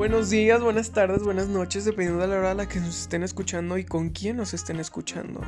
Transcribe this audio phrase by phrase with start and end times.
[0.00, 3.22] Buenos días, buenas tardes, buenas noches, dependiendo de la hora a la que nos estén
[3.22, 5.42] escuchando y con quién nos estén escuchando.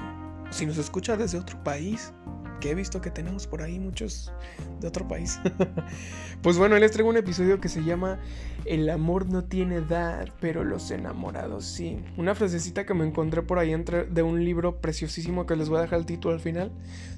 [0.50, 2.12] Si nos escucha desde otro país,
[2.60, 4.30] que he visto que tenemos por ahí muchos
[4.78, 5.40] de otro país.
[6.42, 8.18] pues bueno, les traigo un episodio que se llama
[8.66, 12.04] El amor no tiene edad, pero los enamorados sí.
[12.18, 15.78] Una frasecita que me encontré por ahí entre, de un libro preciosísimo que les voy
[15.78, 16.72] a dejar el título al final.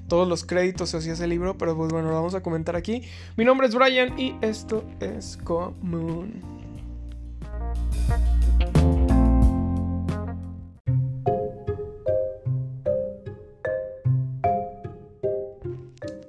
[0.07, 3.03] Todos los créditos hacia ese libro, pero pues bueno, lo vamos a comentar aquí.
[3.35, 6.54] Mi nombre es Brian y esto es Común.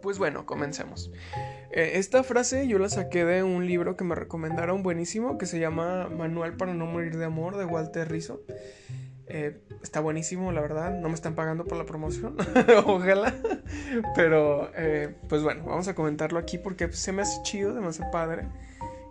[0.07, 1.11] Pues bueno, comencemos.
[1.73, 5.59] Eh, esta frase yo la saqué de un libro que me recomendaron buenísimo que se
[5.59, 8.41] llama Manual para no morir de amor de Walter Rizzo.
[9.27, 10.99] Eh, está buenísimo, la verdad.
[11.01, 12.37] No me están pagando por la promoción.
[12.87, 13.35] Ojalá.
[14.15, 17.89] Pero, eh, pues bueno, vamos a comentarlo aquí porque se me hace chido, se me
[17.89, 18.49] hace padre.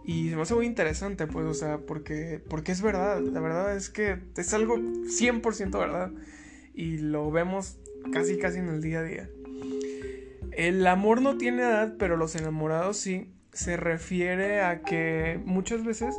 [0.06, 3.20] Y se me hace muy interesante, pues, o sea, porque, porque es verdad.
[3.22, 6.12] La verdad es que es algo 100% verdad.
[6.74, 7.80] Y lo vemos
[8.12, 9.30] casi, casi en el día a día.
[10.52, 13.32] El amor no tiene edad, pero los enamorados sí.
[13.52, 16.16] Se refiere a que muchas veces,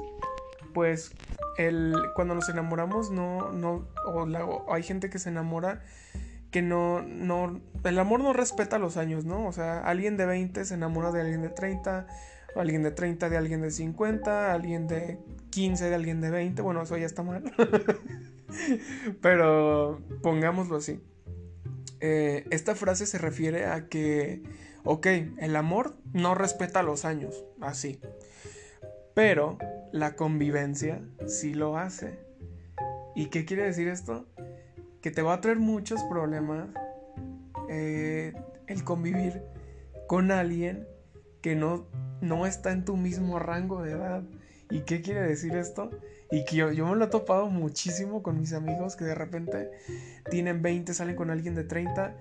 [0.74, 1.12] pues,
[1.58, 5.83] el, cuando nos enamoramos, no, no, o, hay gente que se enamora
[6.50, 9.46] que no, no, el amor no respeta los años, ¿no?
[9.46, 12.06] O sea, alguien de 20 se enamora de alguien de 30,
[12.60, 15.18] alguien de 30 de alguien de 50, alguien de
[15.50, 17.42] 15 de alguien de 20, bueno, eso ya está mal.
[19.20, 21.00] Pero pongámoslo así.
[22.00, 24.42] Eh, esta frase se refiere a que,
[24.84, 25.06] ok,
[25.38, 28.00] el amor no respeta los años, así.
[29.14, 29.58] Pero
[29.92, 32.18] la convivencia sí lo hace.
[33.14, 34.27] ¿Y qué quiere decir esto?
[35.00, 36.68] Que te va a traer muchos problemas
[37.68, 38.34] eh,
[38.66, 39.42] el convivir
[40.06, 40.86] con alguien
[41.40, 41.86] que no,
[42.20, 44.22] no está en tu mismo rango de edad.
[44.70, 45.91] ¿Y qué quiere decir esto?
[46.31, 49.70] Y que yo, me lo he topado muchísimo con mis amigos que de repente
[50.30, 52.17] tienen 20, salen con alguien de 30.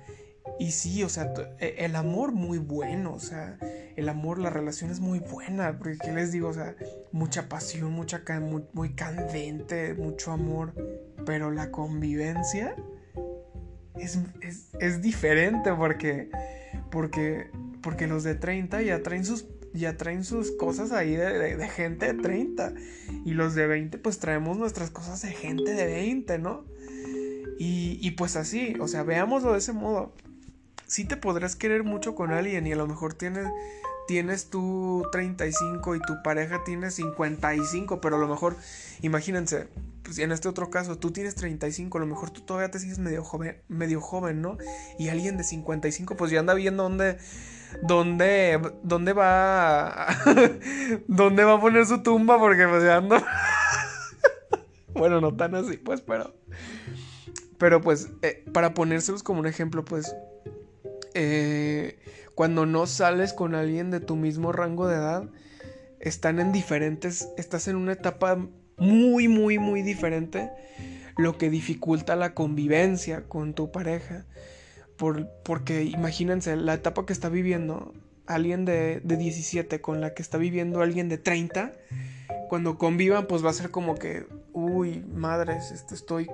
[0.59, 3.57] Y sí, o sea, e, el amor muy bueno, o sea,
[3.95, 6.49] el amor, la relación es muy buena, porque ¿qué les digo?
[6.49, 6.75] O sea,
[7.11, 10.73] mucha pasión, mucha muy, muy candente, mucho amor,
[11.25, 12.75] pero la convivencia
[13.97, 14.19] es,
[14.79, 16.29] es, diferente porque,
[16.91, 17.49] porque,
[17.81, 19.43] porque los de 30 ya traen sus
[19.75, 22.73] ya traen sus cosas ahí de, gente de 30.
[23.25, 26.65] Y los de 20 pues traemos nuestras cosas de gente de 20, ¿no?
[27.57, 30.13] Y, y pues así, o sea, veámoslo de ese modo.
[30.87, 33.47] Sí te podrás querer mucho con alguien y a lo mejor tienes,
[34.07, 38.55] tienes tú 35 y tu pareja tiene 55, pero a lo mejor,
[39.01, 39.67] imagínense,
[40.03, 42.99] pues en este otro caso, tú tienes 35, a lo mejor tú todavía te sigues
[42.99, 44.57] medio joven, medio joven, ¿no?
[44.99, 47.17] Y alguien de 55, pues ya anda viendo dónde
[47.81, 50.07] dónde, dónde va,
[51.07, 53.17] dónde va a poner su tumba, porque pues ya ando...
[54.93, 56.33] bueno, no tan así, pues, pero...
[57.57, 60.13] Pero pues, eh, para ponérselos como un ejemplo, pues,
[61.13, 61.97] eh,
[62.35, 65.29] cuando no sales con alguien de tu mismo rango de edad,
[65.99, 68.37] están en diferentes, estás en una etapa
[68.77, 70.51] muy, muy, muy diferente,
[71.17, 74.25] lo que dificulta la convivencia con tu pareja
[74.97, 77.93] porque imagínense la etapa que está viviendo
[78.27, 81.73] alguien de, de 17 con la que está viviendo alguien de 30.
[82.49, 86.29] Cuando convivan, pues va a ser como que, uy, madres, este estoy.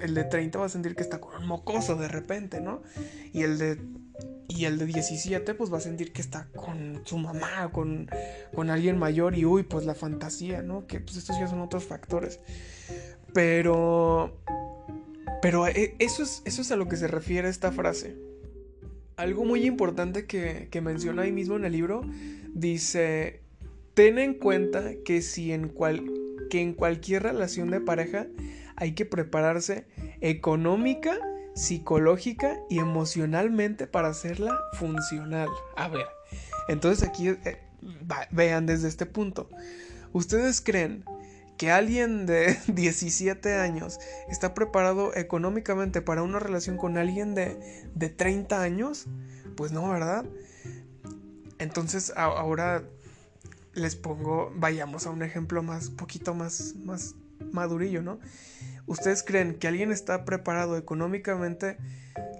[0.00, 2.82] El de 30 va a sentir que está con un mocoso de repente, ¿no?
[3.32, 3.78] Y el de
[4.48, 8.08] y el de 17 pues va a sentir que está con su mamá, con,
[8.54, 10.86] con alguien mayor y uy, pues la fantasía, ¿no?
[10.86, 12.40] Que pues estos ya son otros factores.
[13.32, 14.32] Pero
[15.42, 18.16] pero eh, eso es, eso es a lo que se refiere esta frase.
[19.16, 22.02] Algo muy importante que, menciona ahí mismo en el libro
[22.52, 23.40] dice,
[23.94, 26.04] ten en cuenta que si en, cual,
[26.50, 28.26] que en cualquier relación de pareja
[28.76, 29.86] hay que prepararse
[30.20, 31.18] económica,
[31.56, 35.48] psicológica y emocionalmente para hacerla funcional.
[35.74, 36.06] A ver,
[36.68, 37.58] entonces aquí eh,
[38.30, 39.48] vean desde este punto.
[40.12, 41.04] ¿Ustedes creen
[41.56, 43.98] que alguien de 17 años
[44.28, 47.58] está preparado económicamente para una relación con alguien de,
[47.94, 49.06] de 30 años,
[49.56, 50.26] pues no, ¿verdad?
[51.58, 52.84] Entonces ahora
[53.72, 57.14] les pongo, vayamos a un ejemplo más, poquito más, más
[57.52, 58.18] madurillo, ¿no?
[58.86, 61.76] ¿Ustedes creen que alguien está preparado económicamente,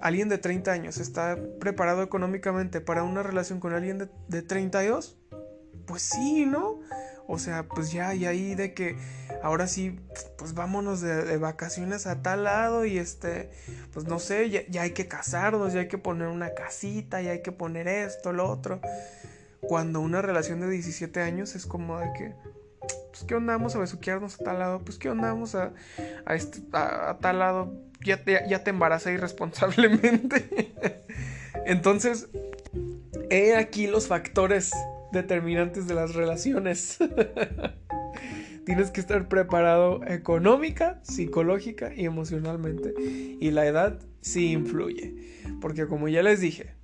[0.01, 5.19] alguien de 30 años está preparado económicamente para una relación con alguien de, de 32?
[5.87, 6.81] Pues sí, ¿no?
[7.29, 8.97] O sea, pues ya, y ahí de que
[9.43, 9.99] ahora sí,
[10.39, 13.51] pues vámonos de, vacaciones a tal lado y este,
[13.93, 17.43] pues no sé, ya, hay que casarnos, ya hay que poner una casita, ya hay
[17.43, 18.81] que poner esto, lo otro.
[19.61, 22.35] Cuando una relación de 17 años es como de que,
[23.17, 25.73] pues qué onda, a besuquearnos a tal lado, pues qué onda, a,
[26.27, 27.73] a, este, a, tal lado,
[28.05, 28.75] ya te, ya te
[29.15, 30.75] irresponsablemente.
[31.65, 32.29] Entonces,
[33.31, 34.73] he aquí los factores
[35.13, 36.99] determinantes de las relaciones.
[38.67, 42.93] Tienes que estar preparado económica, psicológica y emocionalmente.
[42.99, 45.15] Y la edad sí influye.
[45.63, 46.75] Porque como ya les dije,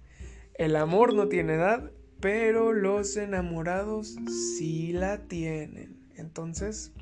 [0.54, 1.90] el amor no tiene edad,
[2.20, 4.16] pero los enamorados
[4.56, 6.01] sí la tienen.
[6.22, 6.92] Entonces,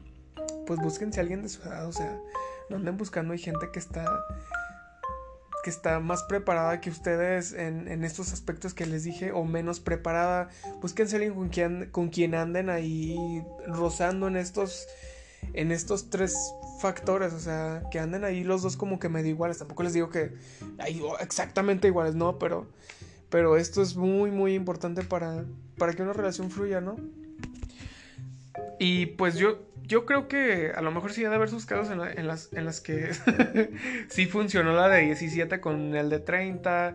[0.67, 1.87] pues búsquense a alguien de su edad.
[1.87, 2.19] O sea,
[2.69, 3.33] no anden buscando.
[3.33, 4.05] Hay gente que está
[5.63, 10.49] que está más preparada que ustedes en, estos aspectos que les dije o menos preparada.
[10.81, 14.87] Búsquense alguien con quien, con quien anden ahí rozando en estos,
[15.53, 16.35] en estos tres
[16.81, 19.59] factores, o sea, que anden ahí los dos como que medio iguales.
[19.59, 20.33] Tampoco les digo que
[20.79, 22.67] hay exactamente iguales, no, pero,
[23.29, 25.45] pero esto es muy, muy importante para,
[25.77, 26.97] para que una relación fluya, ¿no?
[28.83, 31.91] Y pues yo, yo creo que a lo mejor sí ha de haber sus casos
[31.91, 33.11] en, las, en las que
[34.09, 36.95] sí funcionó la de 17 con el de 30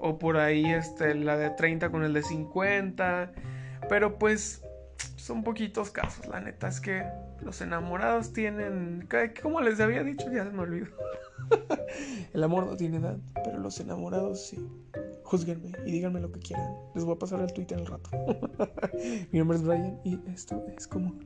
[0.00, 3.32] o por ahí este, la de 30 con el de 50.
[3.86, 4.62] Pero pues
[5.16, 7.04] son poquitos casos, la neta es que
[7.42, 9.06] los enamorados tienen,
[9.42, 10.86] como les había dicho, ya se me olvidó.
[12.32, 14.66] el amor no tiene edad, pero los enamorados sí.
[15.26, 16.72] Júzguenme y díganme lo que quieran.
[16.94, 18.10] Les voy a pasar el Twitter el rato.
[19.32, 21.18] Mi nombre es Brian y esto es como...